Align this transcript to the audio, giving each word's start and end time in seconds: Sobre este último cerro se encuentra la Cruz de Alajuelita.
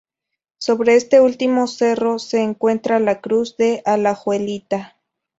Sobre 0.57 0.95
este 0.95 1.21
último 1.21 1.67
cerro 1.67 2.17
se 2.17 2.41
encuentra 2.41 2.99
la 2.99 3.21
Cruz 3.21 3.55
de 3.57 3.83
Alajuelita. 3.85 4.97